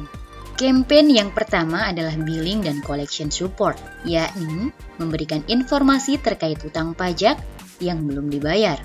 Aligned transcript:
Campaign 0.54 1.10
yang 1.10 1.30
pertama 1.34 1.88
adalah 1.90 2.14
billing 2.14 2.62
dan 2.62 2.78
collection 2.84 3.32
support, 3.32 3.74
yakni 4.06 4.70
memberikan 5.02 5.42
informasi 5.50 6.20
terkait 6.20 6.60
utang 6.62 6.94
pajak 6.94 7.40
yang 7.82 8.06
belum 8.06 8.30
dibayar. 8.30 8.78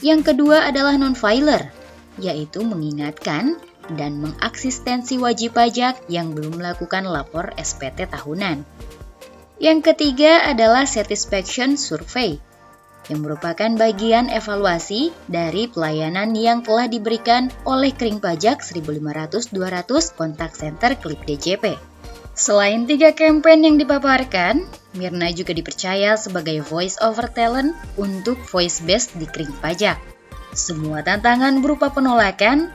Yang 0.00 0.32
kedua 0.32 0.64
adalah 0.70 0.96
non-filer, 0.96 1.68
yaitu 2.16 2.64
mengingatkan 2.64 3.60
dan 3.96 4.22
mengaksistensi 4.22 5.16
wajib 5.18 5.58
pajak 5.58 6.06
yang 6.10 6.34
belum 6.36 6.60
melakukan 6.60 7.06
lapor 7.06 7.54
SPT 7.58 8.10
tahunan. 8.10 8.62
Yang 9.60 9.92
ketiga 9.92 10.48
adalah 10.48 10.88
satisfaction 10.88 11.76
survey, 11.76 12.40
yang 13.10 13.26
merupakan 13.26 13.68
bagian 13.74 14.30
evaluasi 14.30 15.10
dari 15.26 15.66
pelayanan 15.66 16.32
yang 16.32 16.62
telah 16.62 16.86
diberikan 16.86 17.50
oleh 17.66 17.90
Kering 17.90 18.22
Pajak 18.22 18.62
1500-200 18.62 19.50
kontak 20.14 20.54
center 20.54 20.94
Klip 20.96 21.20
DJP. 21.26 21.74
Selain 22.38 22.88
tiga 22.88 23.12
campaign 23.12 23.66
yang 23.66 23.76
dipaparkan, 23.76 24.64
Mirna 24.96 25.28
juga 25.34 25.52
dipercaya 25.52 26.16
sebagai 26.16 26.64
voice 26.64 26.96
over 27.02 27.28
talent 27.28 27.76
untuk 28.00 28.40
voice 28.48 28.80
best 28.80 29.12
di 29.18 29.28
Kering 29.28 29.52
Pajak. 29.60 29.98
Semua 30.56 31.04
tantangan 31.04 31.62
berupa 31.62 31.92
penolakan, 31.94 32.72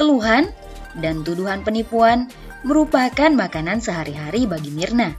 keluhan, 0.00 0.48
dan 0.96 1.20
tuduhan 1.20 1.60
penipuan 1.60 2.32
merupakan 2.64 3.28
makanan 3.28 3.84
sehari-hari 3.84 4.48
bagi 4.48 4.72
Mirna. 4.72 5.12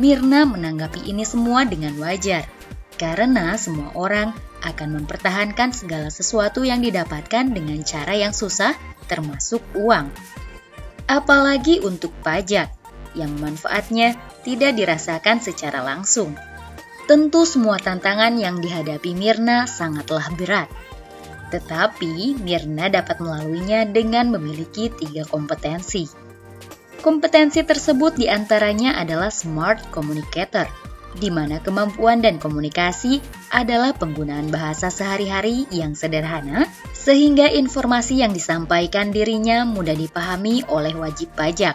Mirna 0.00 0.48
menanggapi 0.48 1.04
ini 1.04 1.28
semua 1.28 1.68
dengan 1.68 1.92
wajar, 2.00 2.48
karena 2.96 3.52
semua 3.60 3.92
orang 3.92 4.32
akan 4.64 5.04
mempertahankan 5.04 5.76
segala 5.76 6.08
sesuatu 6.08 6.64
yang 6.64 6.80
didapatkan 6.80 7.52
dengan 7.52 7.84
cara 7.84 8.16
yang 8.16 8.32
susah, 8.32 8.72
termasuk 9.04 9.60
uang. 9.76 10.08
Apalagi 11.04 11.84
untuk 11.84 12.16
pajak, 12.24 12.72
yang 13.12 13.36
manfaatnya 13.36 14.16
tidak 14.40 14.80
dirasakan 14.80 15.44
secara 15.44 15.84
langsung. 15.84 16.32
Tentu 17.04 17.42
semua 17.42 17.76
tantangan 17.76 18.38
yang 18.38 18.62
dihadapi 18.62 19.12
Mirna 19.12 19.66
sangatlah 19.66 20.30
berat 20.38 20.70
tetapi 21.50 22.38
Mirna 22.38 22.86
dapat 22.88 23.18
melaluinya 23.18 23.84
dengan 23.84 24.30
memiliki 24.30 24.88
tiga 24.88 25.26
kompetensi. 25.26 26.06
Kompetensi 27.00 27.64
tersebut 27.64 28.16
di 28.16 28.28
antaranya 28.28 28.96
adalah 29.00 29.32
smart 29.32 29.88
communicator, 29.90 30.68
di 31.16 31.32
mana 31.32 31.58
kemampuan 31.58 32.22
dan 32.22 32.38
komunikasi 32.38 33.18
adalah 33.50 33.96
penggunaan 33.96 34.52
bahasa 34.52 34.92
sehari-hari 34.92 35.66
yang 35.74 35.96
sederhana, 35.98 36.68
sehingga 36.94 37.48
informasi 37.50 38.20
yang 38.22 38.30
disampaikan 38.36 39.10
dirinya 39.10 39.64
mudah 39.64 39.96
dipahami 39.96 40.62
oleh 40.70 40.94
wajib 40.94 41.32
pajak. 41.34 41.74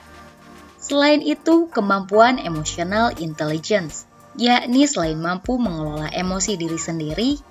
Selain 0.77 1.19
itu, 1.25 1.65
kemampuan 1.73 2.37
emotional 2.37 3.09
intelligence, 3.17 4.05
yakni 4.37 4.85
selain 4.85 5.17
mampu 5.17 5.57
mengelola 5.57 6.13
emosi 6.13 6.53
diri 6.53 6.77
sendiri, 6.77 7.41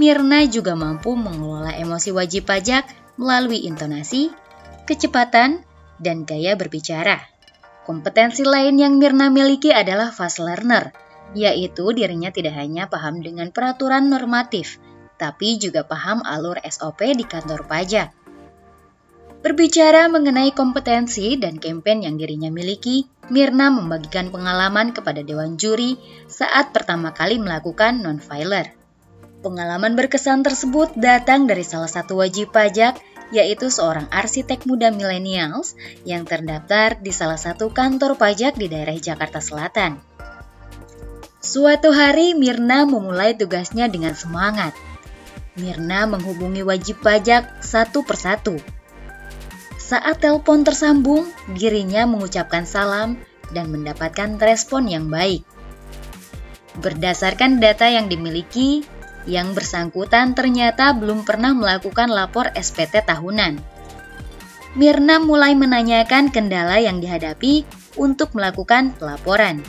Mirna 0.00 0.48
juga 0.48 0.72
mampu 0.72 1.12
mengelola 1.12 1.76
emosi 1.76 2.08
wajib 2.08 2.48
pajak 2.48 2.88
melalui 3.20 3.68
intonasi, 3.68 4.32
kecepatan, 4.88 5.60
dan 6.00 6.24
gaya 6.24 6.56
berbicara. 6.56 7.20
Kompetensi 7.84 8.40
lain 8.48 8.80
yang 8.80 8.96
Mirna 8.96 9.28
miliki 9.28 9.68
adalah 9.76 10.08
fast 10.08 10.40
learner, 10.40 10.96
yaitu 11.36 11.84
dirinya 11.92 12.32
tidak 12.32 12.56
hanya 12.56 12.88
paham 12.88 13.20
dengan 13.20 13.52
peraturan 13.52 14.08
normatif, 14.08 14.80
tapi 15.20 15.60
juga 15.60 15.84
paham 15.84 16.24
alur 16.24 16.56
SOP 16.64 17.04
di 17.12 17.28
kantor 17.28 17.68
pajak. 17.68 18.08
Berbicara 19.44 20.08
mengenai 20.08 20.56
kompetensi 20.56 21.36
dan 21.36 21.60
campaign 21.60 22.08
yang 22.08 22.16
dirinya 22.16 22.48
miliki, 22.48 23.04
Mirna 23.28 23.68
membagikan 23.68 24.32
pengalaman 24.32 24.96
kepada 24.96 25.20
Dewan 25.20 25.60
Juri 25.60 26.00
saat 26.24 26.72
pertama 26.72 27.12
kali 27.12 27.36
melakukan 27.36 28.00
non-filer. 28.00 28.79
Pengalaman 29.40 29.96
berkesan 29.96 30.44
tersebut 30.44 30.92
datang 31.00 31.48
dari 31.48 31.64
salah 31.64 31.88
satu 31.88 32.20
wajib 32.20 32.52
pajak, 32.52 33.00
yaitu 33.32 33.72
seorang 33.72 34.04
arsitek 34.12 34.68
muda 34.68 34.92
milenials 34.92 35.72
yang 36.04 36.28
terdaftar 36.28 37.00
di 37.00 37.08
salah 37.08 37.40
satu 37.40 37.72
kantor 37.72 38.20
pajak 38.20 38.60
di 38.60 38.68
daerah 38.68 38.92
Jakarta 39.00 39.40
Selatan. 39.40 39.96
Suatu 41.40 41.88
hari 41.88 42.36
Mirna 42.36 42.84
memulai 42.84 43.32
tugasnya 43.32 43.88
dengan 43.88 44.12
semangat. 44.12 44.76
Mirna 45.56 46.04
menghubungi 46.04 46.60
wajib 46.60 47.00
pajak 47.00 47.64
satu 47.64 48.04
persatu. 48.04 48.60
Saat 49.80 50.20
telepon 50.20 50.68
tersambung, 50.68 51.24
dirinya 51.56 52.04
mengucapkan 52.04 52.68
salam 52.68 53.16
dan 53.56 53.72
mendapatkan 53.72 54.36
respon 54.36 54.84
yang 54.84 55.08
baik. 55.08 55.48
Berdasarkan 56.76 57.56
data 57.56 57.88
yang 57.88 58.12
dimiliki, 58.12 58.84
yang 59.30 59.54
bersangkutan 59.54 60.34
ternyata 60.34 60.90
belum 60.90 61.22
pernah 61.22 61.54
melakukan 61.54 62.10
lapor 62.10 62.50
SPT 62.58 63.06
tahunan. 63.06 63.62
Mirna 64.74 65.22
mulai 65.22 65.54
menanyakan 65.54 66.34
kendala 66.34 66.82
yang 66.82 66.98
dihadapi 66.98 67.62
untuk 67.94 68.34
melakukan 68.34 68.94
pelaporan. 68.98 69.62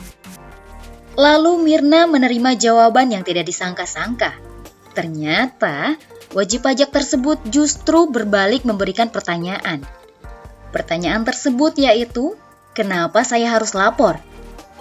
Lalu 1.14 1.62
Mirna 1.62 2.10
menerima 2.10 2.58
jawaban 2.58 3.14
yang 3.14 3.22
tidak 3.22 3.46
disangka-sangka. 3.46 4.34
Ternyata 4.94 5.94
wajib 6.32 6.66
pajak 6.66 6.90
tersebut 6.90 7.38
justru 7.50 8.08
berbalik 8.10 8.66
memberikan 8.66 9.10
pertanyaan. 9.10 9.84
Pertanyaan 10.72 11.26
tersebut 11.28 11.76
yaitu, 11.76 12.38
kenapa 12.72 13.22
saya 13.28 13.52
harus 13.52 13.76
lapor? 13.76 14.16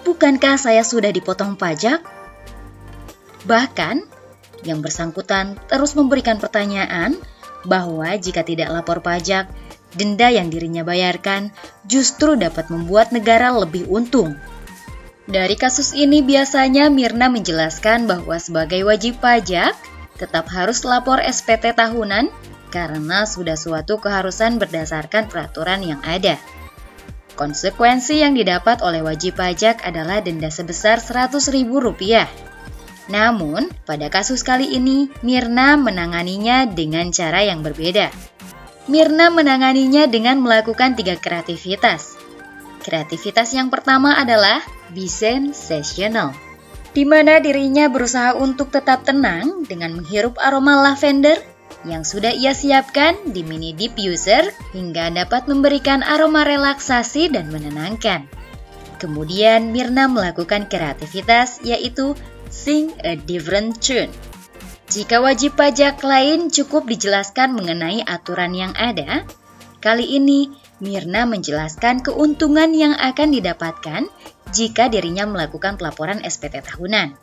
Bukankah 0.08 0.56
saya 0.56 0.88
sudah 0.88 1.12
dipotong 1.12 1.60
pajak? 1.60 2.00
Bahkan, 3.44 4.06
yang 4.68 4.80
bersangkutan 4.80 5.58
terus 5.70 5.98
memberikan 5.98 6.38
pertanyaan 6.38 7.18
bahwa 7.66 8.10
jika 8.18 8.42
tidak 8.42 8.74
lapor 8.74 9.06
pajak, 9.06 9.50
denda 9.94 10.32
yang 10.32 10.50
dirinya 10.50 10.82
bayarkan 10.82 11.54
justru 11.86 12.40
dapat 12.40 12.72
membuat 12.74 13.14
negara 13.14 13.54
lebih 13.54 13.86
untung. 13.92 14.38
Dari 15.30 15.56
kasus 15.56 15.94
ini 15.94 16.26
biasanya 16.26 16.90
Mirna 16.90 17.30
menjelaskan 17.30 18.10
bahwa 18.10 18.36
sebagai 18.42 18.82
wajib 18.84 19.22
pajak 19.22 19.78
tetap 20.18 20.50
harus 20.50 20.84
lapor 20.84 21.22
SPT 21.22 21.78
tahunan 21.78 22.30
karena 22.74 23.28
sudah 23.28 23.56
suatu 23.60 24.00
keharusan 24.02 24.58
berdasarkan 24.58 25.30
peraturan 25.30 25.86
yang 25.86 26.02
ada. 26.02 26.40
Konsekuensi 27.36 28.22
yang 28.22 28.36
didapat 28.36 28.84
oleh 28.84 29.02
wajib 29.02 29.40
pajak 29.40 29.82
adalah 29.88 30.20
denda 30.22 30.52
sebesar 30.52 31.00
Rp100.000 31.00 32.51
namun, 33.12 33.68
pada 33.84 34.08
kasus 34.08 34.42
kali 34.42 34.72
ini, 34.72 35.12
Mirna 35.20 35.76
menanganinya 35.76 36.64
dengan 36.64 37.12
cara 37.12 37.44
yang 37.44 37.60
berbeda. 37.60 38.08
Mirna 38.88 39.28
menanganinya 39.28 40.08
dengan 40.08 40.40
melakukan 40.40 40.96
tiga 40.96 41.20
kreativitas. 41.20 42.16
Kreativitas 42.82 43.52
yang 43.54 43.70
pertama 43.70 44.18
adalah 44.18 44.64
be 44.90 45.06
sensational, 45.06 46.34
di 46.96 47.06
mana 47.06 47.38
dirinya 47.38 47.92
berusaha 47.92 48.34
untuk 48.34 48.74
tetap 48.74 49.06
tenang 49.06 49.68
dengan 49.68 50.00
menghirup 50.00 50.40
aroma 50.42 50.82
lavender 50.82 51.38
yang 51.86 52.06
sudah 52.06 52.34
ia 52.34 52.54
siapkan 52.54 53.18
di 53.30 53.42
mini 53.42 53.74
diffuser 53.74 54.50
hingga 54.74 55.10
dapat 55.14 55.46
memberikan 55.50 56.06
aroma 56.06 56.46
relaksasi 56.46 57.30
dan 57.34 57.50
menenangkan. 57.50 58.26
Kemudian 59.02 59.74
Mirna 59.74 60.06
melakukan 60.06 60.70
kreativitas 60.70 61.58
yaitu 61.66 62.14
sing 62.52 62.92
a 63.08 63.16
different 63.16 63.80
tune. 63.80 64.12
Jika 64.92 65.24
wajib 65.24 65.56
pajak 65.56 66.04
lain 66.04 66.52
cukup 66.52 66.84
dijelaskan 66.84 67.56
mengenai 67.56 68.04
aturan 68.04 68.52
yang 68.52 68.76
ada, 68.76 69.24
kali 69.80 70.20
ini 70.20 70.52
Mirna 70.84 71.24
menjelaskan 71.24 72.04
keuntungan 72.04 72.76
yang 72.76 72.92
akan 73.00 73.32
didapatkan 73.32 74.12
jika 74.52 74.92
dirinya 74.92 75.24
melakukan 75.24 75.80
pelaporan 75.80 76.20
SPT 76.28 76.60
tahunan. 76.60 77.16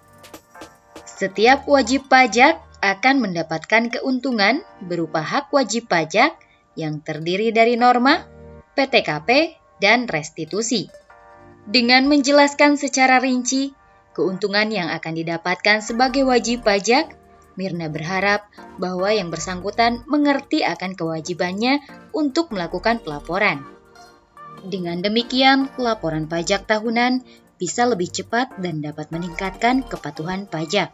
Setiap 1.04 1.68
wajib 1.68 2.08
pajak 2.08 2.56
akan 2.80 3.20
mendapatkan 3.20 3.90
keuntungan 3.90 4.64
berupa 4.80 5.20
hak 5.20 5.50
wajib 5.50 5.90
pajak 5.90 6.38
yang 6.78 7.02
terdiri 7.02 7.50
dari 7.50 7.74
norma, 7.74 8.22
PTKP, 8.78 9.58
dan 9.82 10.06
restitusi. 10.06 10.86
Dengan 11.66 12.06
menjelaskan 12.06 12.78
secara 12.78 13.18
rinci 13.18 13.74
keuntungan 14.18 14.66
yang 14.74 14.90
akan 14.90 15.14
didapatkan 15.14 15.78
sebagai 15.78 16.26
wajib 16.26 16.66
pajak, 16.66 17.14
Mirna 17.54 17.86
berharap 17.86 18.50
bahwa 18.82 19.14
yang 19.14 19.30
bersangkutan 19.30 20.02
mengerti 20.10 20.66
akan 20.66 20.98
kewajibannya 20.98 21.82
untuk 22.10 22.50
melakukan 22.50 22.98
pelaporan. 22.98 23.62
Dengan 24.66 24.98
demikian, 24.98 25.70
laporan 25.78 26.26
pajak 26.26 26.66
tahunan 26.66 27.22
bisa 27.58 27.86
lebih 27.86 28.10
cepat 28.10 28.58
dan 28.58 28.82
dapat 28.82 29.10
meningkatkan 29.14 29.86
kepatuhan 29.86 30.50
pajak. 30.50 30.90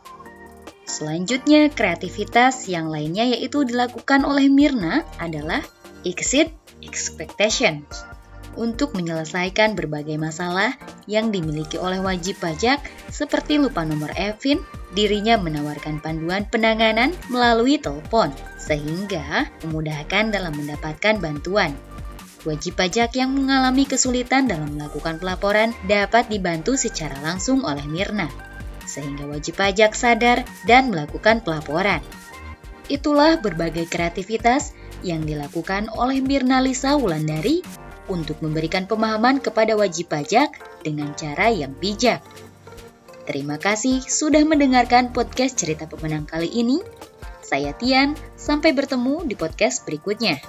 Selanjutnya, 0.84 1.72
kreativitas 1.72 2.68
yang 2.68 2.92
lainnya 2.92 3.24
yaitu 3.24 3.64
dilakukan 3.64 4.24
oleh 4.24 4.52
Mirna 4.52 5.04
adalah 5.16 5.64
exit 6.04 6.52
expectations 6.84 8.13
untuk 8.54 8.94
menyelesaikan 8.94 9.74
berbagai 9.74 10.18
masalah 10.18 10.74
yang 11.10 11.30
dimiliki 11.34 11.78
oleh 11.78 12.00
wajib 12.00 12.38
pajak 12.40 12.82
seperti 13.10 13.58
lupa 13.58 13.82
nomor 13.86 14.10
EVIN, 14.14 14.62
dirinya 14.94 15.38
menawarkan 15.38 15.98
panduan 15.98 16.46
penanganan 16.48 17.10
melalui 17.28 17.78
telepon 17.78 18.30
sehingga 18.58 19.50
memudahkan 19.66 20.32
dalam 20.32 20.54
mendapatkan 20.56 21.20
bantuan. 21.20 21.74
Wajib 22.44 22.76
pajak 22.76 23.16
yang 23.16 23.32
mengalami 23.32 23.88
kesulitan 23.88 24.44
dalam 24.44 24.76
melakukan 24.76 25.16
pelaporan 25.16 25.72
dapat 25.88 26.28
dibantu 26.28 26.76
secara 26.76 27.16
langsung 27.24 27.64
oleh 27.64 27.84
Mirna, 27.88 28.28
sehingga 28.84 29.24
wajib 29.24 29.56
pajak 29.56 29.96
sadar 29.96 30.44
dan 30.68 30.92
melakukan 30.92 31.40
pelaporan. 31.40 32.04
Itulah 32.92 33.40
berbagai 33.40 33.88
kreativitas 33.88 34.76
yang 35.00 35.24
dilakukan 35.24 35.88
oleh 35.96 36.20
Mirna 36.20 36.60
Lisa 36.60 37.00
Wulandari 37.00 37.64
untuk 38.10 38.40
memberikan 38.44 38.84
pemahaman 38.84 39.40
kepada 39.40 39.78
wajib 39.78 40.12
pajak 40.12 40.52
dengan 40.84 41.12
cara 41.16 41.48
yang 41.50 41.72
bijak. 41.76 42.20
Terima 43.24 43.56
kasih 43.56 44.04
sudah 44.04 44.44
mendengarkan 44.44 45.14
podcast 45.16 45.56
cerita 45.56 45.88
pemenang 45.88 46.28
kali 46.28 46.48
ini. 46.52 46.84
Saya 47.40 47.72
Tian, 47.76 48.16
sampai 48.36 48.76
bertemu 48.76 49.24
di 49.24 49.36
podcast 49.36 49.84
berikutnya. 49.88 50.40